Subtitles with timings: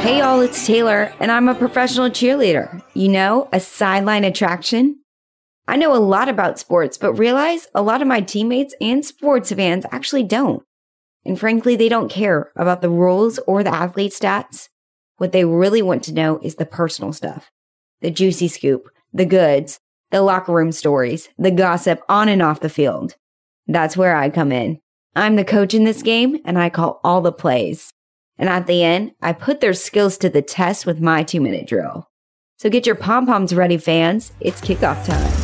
[0.00, 2.82] Hey y'all, it's Taylor, and I'm a professional cheerleader.
[2.94, 4.98] You know, a sideline attraction.
[5.68, 9.52] I know a lot about sports, but realize a lot of my teammates and sports
[9.52, 10.62] fans actually don't.
[11.26, 14.70] And frankly, they don't care about the rules or the athlete stats.
[15.18, 17.50] What they really want to know is the personal stuff
[18.00, 22.70] the juicy scoop, the goods, the locker room stories, the gossip on and off the
[22.70, 23.16] field.
[23.66, 24.80] That's where I come in.
[25.14, 27.92] I'm the coach in this game, and I call all the plays.
[28.40, 31.68] And at the end, I put their skills to the test with my two minute
[31.68, 32.08] drill.
[32.56, 34.32] So get your pom poms ready, fans.
[34.40, 35.39] It's kickoff time.